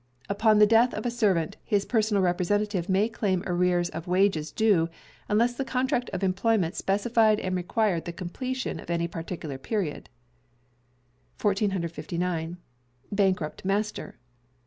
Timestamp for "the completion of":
8.05-8.89